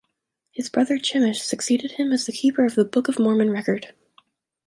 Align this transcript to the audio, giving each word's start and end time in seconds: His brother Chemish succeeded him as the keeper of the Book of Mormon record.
His 0.51 0.67
brother 0.67 0.97
Chemish 0.97 1.41
succeeded 1.41 1.91
him 1.91 2.11
as 2.11 2.25
the 2.25 2.31
keeper 2.31 2.65
of 2.65 2.73
the 2.73 2.83
Book 2.85 3.07
of 3.07 3.19
Mormon 3.19 3.51
record. 3.51 3.93